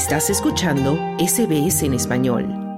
Estás 0.00 0.30
escuchando 0.30 0.96
SBS 1.18 1.82
en 1.82 1.92
español. 1.92 2.70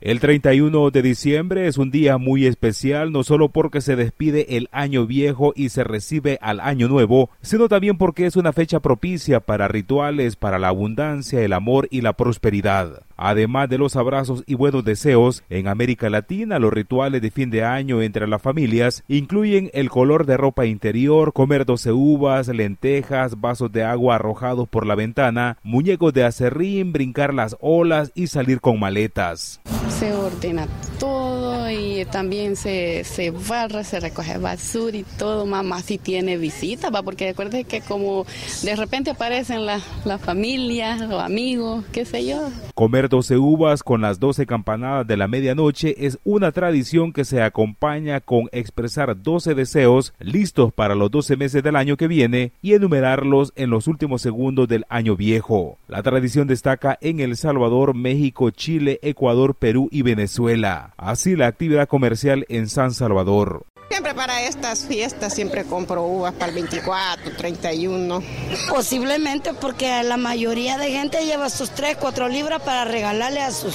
El 0.00 0.18
31 0.18 0.90
de 0.90 1.00
diciembre 1.00 1.68
es 1.68 1.78
un 1.78 1.92
día 1.92 2.18
muy 2.18 2.44
especial, 2.44 3.12
no 3.12 3.22
solo 3.22 3.50
porque 3.50 3.80
se 3.80 3.94
despide 3.94 4.56
el 4.56 4.68
año 4.72 5.06
viejo 5.06 5.52
y 5.54 5.68
se 5.68 5.84
recibe 5.84 6.38
al 6.42 6.58
año 6.58 6.88
nuevo, 6.88 7.30
sino 7.40 7.68
también 7.68 7.98
porque 7.98 8.26
es 8.26 8.34
una 8.34 8.52
fecha 8.52 8.80
propicia 8.80 9.38
para 9.38 9.68
rituales 9.68 10.34
para 10.34 10.58
la 10.58 10.68
abundancia, 10.68 11.40
el 11.40 11.52
amor 11.52 11.86
y 11.88 12.00
la 12.00 12.14
prosperidad. 12.14 13.04
Además 13.22 13.68
de 13.68 13.76
los 13.76 13.96
abrazos 13.96 14.42
y 14.46 14.54
buenos 14.54 14.82
deseos, 14.82 15.44
en 15.50 15.68
América 15.68 16.08
Latina 16.08 16.58
los 16.58 16.72
rituales 16.72 17.20
de 17.20 17.30
fin 17.30 17.50
de 17.50 17.62
año 17.62 18.00
entre 18.00 18.26
las 18.26 18.40
familias 18.40 19.04
incluyen 19.08 19.70
el 19.74 19.90
color 19.90 20.24
de 20.24 20.38
ropa 20.38 20.64
interior, 20.64 21.34
comer 21.34 21.66
12 21.66 21.92
uvas, 21.92 22.48
lentejas, 22.48 23.38
vasos 23.38 23.70
de 23.72 23.84
agua 23.84 24.14
arrojados 24.14 24.66
por 24.70 24.86
la 24.86 24.94
ventana, 24.94 25.58
muñecos 25.62 26.14
de 26.14 26.24
acerrín, 26.24 26.94
brincar 26.94 27.34
las 27.34 27.58
olas 27.60 28.10
y 28.14 28.28
salir 28.28 28.62
con 28.62 28.80
maletas. 28.80 29.60
Se 29.90 30.14
ordena 30.14 30.66
todo 31.00 31.68
y 31.70 32.04
también 32.04 32.54
se, 32.54 33.02
se 33.04 33.30
barra, 33.30 33.82
se 33.82 33.98
recoge 33.98 34.38
basura 34.38 34.96
y 34.96 35.04
todo, 35.18 35.46
mamá 35.46 35.80
si 35.80 35.98
tiene 35.98 36.36
visitas, 36.36 36.94
va, 36.94 37.02
porque 37.02 37.28
recuerde 37.28 37.64
que 37.64 37.80
como 37.80 38.26
de 38.62 38.76
repente 38.76 39.10
aparecen 39.10 39.66
las 39.66 39.82
la 40.04 40.18
familias 40.18 41.00
o 41.10 41.18
amigos, 41.18 41.84
qué 41.92 42.04
sé 42.04 42.26
yo. 42.26 42.50
Comer 42.74 43.08
12 43.08 43.38
uvas 43.38 43.82
con 43.82 44.02
las 44.02 44.20
12 44.20 44.46
campanadas 44.46 45.06
de 45.06 45.16
la 45.16 45.26
medianoche 45.26 46.06
es 46.06 46.18
una 46.24 46.52
tradición 46.52 47.12
que 47.12 47.24
se 47.24 47.42
acompaña 47.42 48.20
con 48.20 48.48
expresar 48.52 49.20
12 49.22 49.54
deseos 49.54 50.12
listos 50.18 50.72
para 50.72 50.94
los 50.94 51.10
12 51.10 51.36
meses 51.36 51.62
del 51.62 51.76
año 51.76 51.96
que 51.96 52.08
viene 52.08 52.52
y 52.60 52.74
enumerarlos 52.74 53.52
en 53.56 53.70
los 53.70 53.86
últimos 53.86 54.20
segundos 54.22 54.68
del 54.68 54.84
año 54.88 55.16
viejo. 55.16 55.78
La 55.88 56.02
tradición 56.02 56.46
destaca 56.46 56.98
en 57.00 57.20
El 57.20 57.36
Salvador, 57.36 57.94
México, 57.94 58.50
Chile, 58.50 58.98
Ecuador, 59.02 59.54
Perú 59.54 59.88
y 59.90 60.02
Venezuela. 60.02 60.89
Así 60.96 61.36
la 61.36 61.46
actividad 61.46 61.88
comercial 61.88 62.44
en 62.48 62.68
San 62.68 62.92
Salvador. 62.92 63.66
Siempre 63.90 64.14
para 64.14 64.42
estas 64.42 64.86
fiestas 64.86 65.34
siempre 65.34 65.64
compro 65.64 66.04
uvas 66.04 66.32
para 66.34 66.46
el 66.50 66.54
24, 66.54 67.36
31. 67.36 68.22
Posiblemente 68.68 69.52
porque 69.52 70.02
la 70.04 70.16
mayoría 70.16 70.78
de 70.78 70.92
gente 70.92 71.24
lleva 71.24 71.50
sus 71.50 71.70
3, 71.70 71.96
4 71.96 72.28
libras 72.28 72.62
para 72.62 72.84
regalarle 72.84 73.40
a 73.40 73.50
sus 73.50 73.74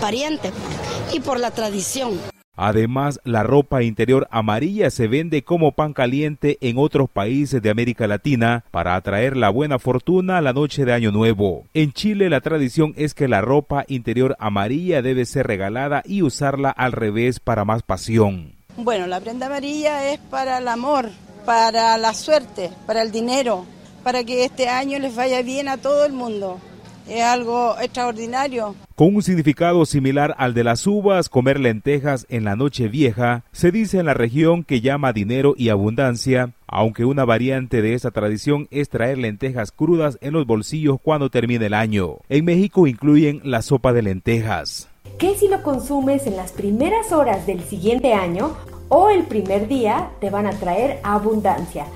parientes 0.00 0.52
y 1.12 1.18
por 1.20 1.40
la 1.40 1.50
tradición. 1.50 2.20
Además, 2.60 3.20
la 3.22 3.44
ropa 3.44 3.84
interior 3.84 4.26
amarilla 4.32 4.90
se 4.90 5.06
vende 5.06 5.44
como 5.44 5.70
pan 5.70 5.92
caliente 5.92 6.58
en 6.60 6.76
otros 6.76 7.08
países 7.08 7.62
de 7.62 7.70
América 7.70 8.08
Latina 8.08 8.64
para 8.72 8.96
atraer 8.96 9.36
la 9.36 9.48
buena 9.48 9.78
fortuna 9.78 10.38
a 10.38 10.40
la 10.40 10.52
noche 10.52 10.84
de 10.84 10.92
Año 10.92 11.12
Nuevo. 11.12 11.66
En 11.72 11.92
Chile 11.92 12.28
la 12.28 12.40
tradición 12.40 12.94
es 12.96 13.14
que 13.14 13.28
la 13.28 13.42
ropa 13.42 13.84
interior 13.86 14.34
amarilla 14.40 15.02
debe 15.02 15.24
ser 15.24 15.46
regalada 15.46 16.02
y 16.04 16.22
usarla 16.22 16.70
al 16.70 16.90
revés 16.90 17.38
para 17.38 17.64
más 17.64 17.84
pasión. 17.84 18.54
Bueno, 18.76 19.06
la 19.06 19.20
prenda 19.20 19.46
amarilla 19.46 20.12
es 20.12 20.18
para 20.18 20.58
el 20.58 20.66
amor, 20.66 21.10
para 21.46 21.96
la 21.96 22.12
suerte, 22.12 22.72
para 22.88 23.02
el 23.02 23.12
dinero, 23.12 23.66
para 24.02 24.24
que 24.24 24.44
este 24.44 24.68
año 24.68 24.98
les 24.98 25.14
vaya 25.14 25.42
bien 25.42 25.68
a 25.68 25.76
todo 25.76 26.04
el 26.04 26.12
mundo 26.12 26.58
es 27.08 27.22
algo 27.22 27.74
extraordinario. 27.80 28.74
Con 28.94 29.14
un 29.14 29.22
significado 29.22 29.86
similar 29.86 30.34
al 30.38 30.54
de 30.54 30.64
las 30.64 30.86
uvas, 30.86 31.28
comer 31.28 31.60
lentejas 31.60 32.26
en 32.28 32.44
la 32.44 32.56
noche 32.56 32.88
vieja, 32.88 33.44
se 33.52 33.70
dice 33.70 33.98
en 33.98 34.06
la 34.06 34.14
región 34.14 34.64
que 34.64 34.80
llama 34.80 35.12
dinero 35.12 35.54
y 35.56 35.68
abundancia, 35.68 36.52
aunque 36.66 37.04
una 37.04 37.24
variante 37.24 37.82
de 37.82 37.94
esa 37.94 38.10
tradición 38.10 38.68
es 38.70 38.88
traer 38.88 39.18
lentejas 39.18 39.72
crudas 39.72 40.18
en 40.20 40.32
los 40.32 40.46
bolsillos 40.46 40.98
cuando 41.02 41.30
termine 41.30 41.66
el 41.66 41.74
año. 41.74 42.18
En 42.28 42.44
México 42.44 42.86
incluyen 42.86 43.40
la 43.44 43.62
sopa 43.62 43.92
de 43.92 44.02
lentejas. 44.02 44.88
¿Qué 45.18 45.34
si 45.34 45.48
lo 45.48 45.62
consumes 45.62 46.26
en 46.26 46.36
las 46.36 46.52
primeras 46.52 47.12
horas 47.12 47.46
del 47.46 47.62
siguiente 47.62 48.14
año 48.14 48.56
o 48.88 49.10
el 49.10 49.24
primer 49.24 49.66
día 49.68 50.10
te 50.20 50.30
van 50.30 50.46
a 50.46 50.52
traer 50.52 51.00
abundancia? 51.02 51.86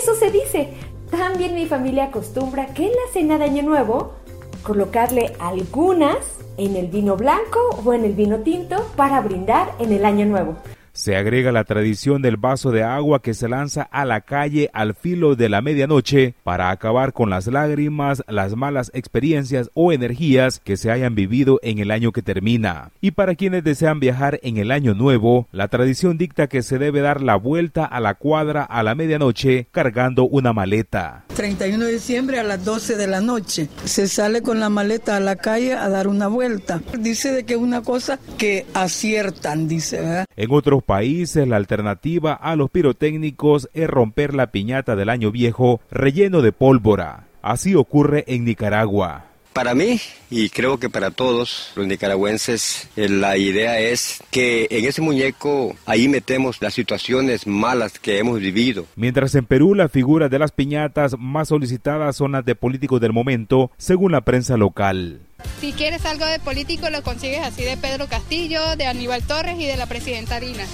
Eso 0.00 0.14
se 0.14 0.30
dice. 0.30 0.68
También 1.10 1.54
mi 1.54 1.66
familia 1.66 2.04
acostumbra 2.04 2.68
que 2.68 2.86
en 2.86 2.90
la 2.90 3.12
cena 3.12 3.36
de 3.36 3.44
Año 3.44 3.62
Nuevo 3.62 4.14
colocarle 4.62 5.32
algunas 5.38 6.16
en 6.56 6.76
el 6.76 6.88
vino 6.88 7.16
blanco 7.16 7.60
o 7.84 7.92
en 7.92 8.04
el 8.04 8.12
vino 8.12 8.38
tinto 8.38 8.76
para 8.96 9.20
brindar 9.20 9.74
en 9.78 9.92
el 9.92 10.04
año 10.04 10.26
nuevo. 10.26 10.56
Se 10.94 11.16
agrega 11.16 11.52
la 11.52 11.64
tradición 11.64 12.20
del 12.20 12.36
vaso 12.36 12.70
de 12.70 12.82
agua 12.82 13.22
que 13.22 13.32
se 13.32 13.48
lanza 13.48 13.82
a 13.82 14.04
la 14.04 14.20
calle 14.20 14.68
al 14.74 14.94
filo 14.94 15.36
de 15.36 15.48
la 15.48 15.62
medianoche 15.62 16.34
para 16.44 16.70
acabar 16.70 17.14
con 17.14 17.30
las 17.30 17.46
lágrimas, 17.46 18.22
las 18.28 18.56
malas 18.56 18.90
experiencias 18.92 19.70
o 19.72 19.92
energías 19.92 20.60
que 20.60 20.76
se 20.76 20.90
hayan 20.90 21.14
vivido 21.14 21.58
en 21.62 21.78
el 21.78 21.90
año 21.90 22.12
que 22.12 22.20
termina. 22.20 22.90
Y 23.00 23.12
para 23.12 23.36
quienes 23.36 23.64
desean 23.64 24.00
viajar 24.00 24.38
en 24.42 24.58
el 24.58 24.70
año 24.70 24.92
nuevo, 24.92 25.48
la 25.50 25.68
tradición 25.68 26.18
dicta 26.18 26.46
que 26.46 26.60
se 26.60 26.78
debe 26.78 27.00
dar 27.00 27.22
la 27.22 27.36
vuelta 27.36 27.86
a 27.86 27.98
la 27.98 28.12
cuadra 28.12 28.62
a 28.62 28.82
la 28.82 28.94
medianoche 28.94 29.68
cargando 29.70 30.24
una 30.24 30.52
maleta. 30.52 31.24
31 31.32 31.84
de 31.84 31.92
diciembre 31.92 32.38
a 32.38 32.42
las 32.42 32.64
12 32.64 32.96
de 32.96 33.06
la 33.06 33.20
noche. 33.20 33.68
Se 33.84 34.08
sale 34.08 34.42
con 34.42 34.60
la 34.60 34.68
maleta 34.68 35.16
a 35.16 35.20
la 35.20 35.36
calle 35.36 35.74
a 35.74 35.88
dar 35.88 36.08
una 36.08 36.28
vuelta. 36.28 36.80
Dice 36.98 37.32
de 37.32 37.44
que 37.44 37.54
es 37.54 37.60
una 37.60 37.82
cosa 37.82 38.18
que 38.38 38.66
aciertan, 38.74 39.68
dice. 39.68 40.24
En 40.36 40.50
otros 40.50 40.82
países 40.82 41.46
la 41.48 41.56
alternativa 41.56 42.32
a 42.34 42.56
los 42.56 42.70
pirotécnicos 42.70 43.68
es 43.72 43.88
romper 43.88 44.34
la 44.34 44.50
piñata 44.50 44.96
del 44.96 45.08
año 45.08 45.30
viejo 45.30 45.80
relleno 45.90 46.42
de 46.42 46.52
pólvora. 46.52 47.26
Así 47.42 47.74
ocurre 47.74 48.24
en 48.28 48.44
Nicaragua. 48.44 49.31
Para 49.52 49.74
mí, 49.74 50.00
y 50.30 50.48
creo 50.48 50.78
que 50.78 50.88
para 50.88 51.10
todos 51.10 51.72
los 51.76 51.86
nicaragüenses, 51.86 52.88
eh, 52.96 53.08
la 53.08 53.36
idea 53.36 53.78
es 53.78 54.22
que 54.30 54.66
en 54.70 54.86
ese 54.86 55.02
muñeco 55.02 55.76
ahí 55.84 56.08
metemos 56.08 56.62
las 56.62 56.72
situaciones 56.72 57.46
malas 57.46 57.98
que 57.98 58.18
hemos 58.18 58.40
vivido. 58.40 58.86
Mientras 58.96 59.34
en 59.34 59.44
Perú 59.44 59.74
las 59.74 59.92
figuras 59.92 60.30
de 60.30 60.38
las 60.38 60.52
piñatas 60.52 61.16
más 61.18 61.48
solicitadas 61.48 62.16
son 62.16 62.32
las 62.32 62.46
de 62.46 62.54
políticos 62.54 63.00
del 63.00 63.12
momento, 63.12 63.70
según 63.76 64.12
la 64.12 64.22
prensa 64.22 64.56
local. 64.56 65.20
Si 65.60 65.72
quieres 65.72 66.06
algo 66.06 66.24
de 66.24 66.38
político 66.38 66.88
lo 66.88 67.02
consigues 67.02 67.40
así 67.40 67.62
de 67.62 67.76
Pedro 67.76 68.06
Castillo, 68.06 68.76
de 68.76 68.86
Aníbal 68.86 69.22
Torres 69.22 69.58
y 69.58 69.66
de 69.66 69.76
la 69.76 69.86
presidenta 69.86 70.40
Dina. 70.40 70.64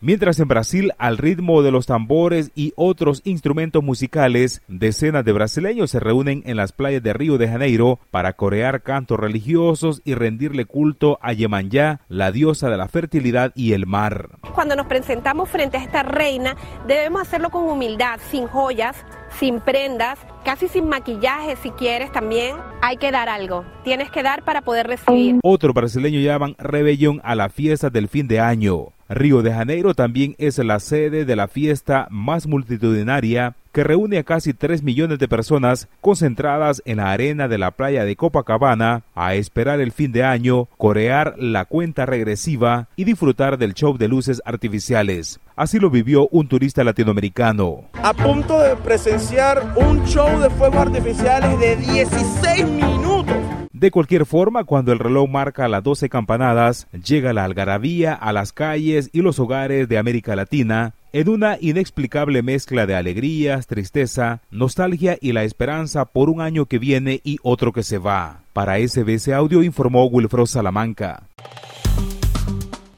Mientras 0.00 0.38
en 0.40 0.48
Brasil, 0.48 0.92
al 0.98 1.16
ritmo 1.16 1.62
de 1.62 1.70
los 1.70 1.86
tambores 1.86 2.50
y 2.54 2.72
otros 2.76 3.22
instrumentos 3.24 3.82
musicales, 3.82 4.62
decenas 4.68 5.24
de 5.24 5.32
brasileños 5.32 5.90
se 5.90 6.00
reúnen 6.00 6.42
en 6.46 6.56
las 6.56 6.72
playas 6.72 7.02
de 7.02 7.12
Río 7.12 7.38
de 7.38 7.48
Janeiro 7.48 7.98
para 8.10 8.34
corear 8.34 8.82
cantos 8.82 9.18
religiosos 9.18 10.02
y 10.04 10.14
rendirle 10.14 10.66
culto 10.66 11.18
a 11.22 11.32
Yemanjá, 11.32 12.00
la 12.08 12.30
diosa 12.30 12.68
de 12.68 12.76
la 12.76 12.88
fertilidad 12.88 13.52
y 13.54 13.72
el 13.72 13.86
mar. 13.86 14.28
Cuando 14.54 14.76
nos 14.76 14.86
presentamos 14.86 15.48
frente 15.48 15.78
a 15.78 15.82
esta 15.82 16.02
reina, 16.02 16.56
debemos 16.86 17.22
hacerlo 17.22 17.50
con 17.50 17.64
humildad, 17.64 18.20
sin 18.30 18.46
joyas, 18.46 18.96
sin 19.38 19.60
prendas, 19.60 20.18
casi 20.44 20.68
sin 20.68 20.88
maquillaje 20.88 21.56
si 21.62 21.70
quieres 21.70 22.12
también. 22.12 22.56
Hay 22.82 22.98
que 22.98 23.10
dar 23.10 23.28
algo, 23.28 23.64
tienes 23.82 24.10
que 24.10 24.22
dar 24.22 24.44
para 24.44 24.62
poder 24.62 24.86
recibir. 24.86 25.40
Otro 25.42 25.72
brasileño 25.72 26.20
llaman 26.20 26.54
rebelión 26.58 27.20
a 27.24 27.34
la 27.34 27.48
fiesta 27.48 27.90
del 27.90 28.08
fin 28.08 28.28
de 28.28 28.40
año. 28.40 28.95
Río 29.08 29.42
de 29.42 29.52
Janeiro 29.52 29.94
también 29.94 30.34
es 30.38 30.58
la 30.58 30.80
sede 30.80 31.24
de 31.24 31.36
la 31.36 31.48
fiesta 31.48 32.08
más 32.10 32.46
multitudinaria 32.46 33.54
que 33.76 33.84
reúne 33.84 34.16
a 34.18 34.24
casi 34.24 34.54
3 34.54 34.82
millones 34.82 35.18
de 35.18 35.28
personas 35.28 35.86
concentradas 36.00 36.82
en 36.86 36.96
la 36.96 37.12
arena 37.12 37.46
de 37.46 37.58
la 37.58 37.72
playa 37.72 38.06
de 38.06 38.16
Copacabana 38.16 39.02
a 39.14 39.34
esperar 39.34 39.80
el 39.80 39.92
fin 39.92 40.12
de 40.12 40.24
año, 40.24 40.66
corear 40.78 41.34
la 41.38 41.66
cuenta 41.66 42.06
regresiva 42.06 42.88
y 42.96 43.04
disfrutar 43.04 43.58
del 43.58 43.74
show 43.74 43.98
de 43.98 44.08
luces 44.08 44.40
artificiales. 44.46 45.40
Así 45.56 45.78
lo 45.78 45.90
vivió 45.90 46.26
un 46.28 46.48
turista 46.48 46.84
latinoamericano. 46.84 47.84
A 48.02 48.14
punto 48.14 48.60
de 48.60 48.76
presenciar 48.76 49.74
un 49.76 50.04
show 50.06 50.40
de 50.40 50.50
fuegos 50.50 50.78
artificiales 50.78 51.58
de 51.60 51.76
16 51.76 52.66
minutos 52.70 53.36
de 53.78 53.90
cualquier 53.90 54.24
forma, 54.24 54.64
cuando 54.64 54.90
el 54.90 54.98
reloj 54.98 55.28
marca 55.28 55.68
las 55.68 55.82
12 55.82 56.08
campanadas, 56.08 56.86
llega 56.92 57.34
la 57.34 57.44
algarabía 57.44 58.14
a 58.14 58.32
las 58.32 58.54
calles 58.54 59.10
y 59.12 59.20
los 59.20 59.38
hogares 59.38 59.86
de 59.86 59.98
América 59.98 60.34
Latina 60.34 60.94
en 61.12 61.28
una 61.28 61.58
inexplicable 61.60 62.42
mezcla 62.42 62.86
de 62.86 62.94
alegrías, 62.94 63.66
tristeza, 63.66 64.40
nostalgia 64.50 65.18
y 65.20 65.32
la 65.32 65.44
esperanza 65.44 66.06
por 66.06 66.30
un 66.30 66.40
año 66.40 66.64
que 66.64 66.78
viene 66.78 67.20
y 67.22 67.36
otro 67.42 67.74
que 67.74 67.82
se 67.82 67.98
va. 67.98 68.40
Para 68.54 68.78
SBS 68.78 69.28
Audio 69.28 69.62
informó 69.62 70.06
Wilfro 70.06 70.46
Salamanca. 70.46 71.24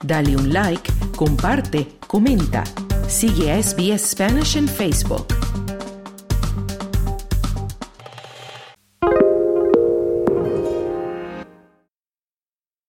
Dale 0.05 0.37
un 0.37 0.53
like, 0.53 0.93
comparte, 1.17 1.89
comenta. 2.07 2.63
Sigue 3.09 3.51
a 3.51 3.61
SBS 3.61 4.13
Spanish 4.13 4.57
en 4.57 4.69
Facebook. 4.69 5.27